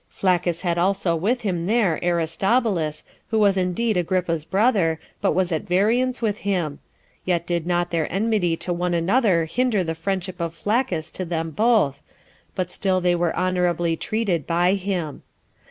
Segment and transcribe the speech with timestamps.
[0.09, 5.67] Flaccus had also with him there Aristobulus, who was indeed Agrippa's brother, but was at
[5.67, 6.79] variance with him;
[7.23, 11.51] yet did not their enmity to one another hinder the friendship of Flaccus to them
[11.51, 12.01] both,
[12.55, 15.21] but still they were honorably treated by him.